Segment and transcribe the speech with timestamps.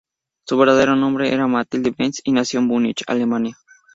[0.47, 3.55] Su verdadero nombre era Mathilde Benz, y nació en Munich, Alemania.